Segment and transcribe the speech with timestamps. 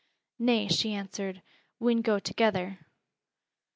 [0.39, 1.43] "Nay," she answered,
[1.79, 2.87] "we'n go together."